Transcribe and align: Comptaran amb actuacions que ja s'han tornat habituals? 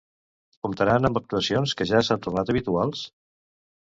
Comptaran 0.67 1.09
amb 1.09 1.21
actuacions 1.21 1.75
que 1.81 1.89
ja 1.93 2.03
s'han 2.09 2.25
tornat 2.27 2.53
habituals? 2.55 3.05